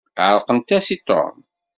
[0.27, 1.35] Ɛeṛqent-as i Tom.